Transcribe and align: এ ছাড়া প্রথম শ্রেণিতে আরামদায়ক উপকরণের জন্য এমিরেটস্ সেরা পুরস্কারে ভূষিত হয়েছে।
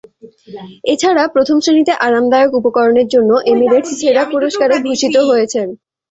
এ 0.83 0.99
ছাড়া 1.01 1.23
প্রথম 1.35 1.57
শ্রেণিতে 1.59 1.93
আরামদায়ক 2.05 2.51
উপকরণের 2.59 3.07
জন্য 3.13 3.31
এমিরেটস্ 3.51 3.97
সেরা 3.99 4.23
পুরস্কারে 4.33 4.75
ভূষিত 4.85 5.15
হয়েছে। 5.29 5.59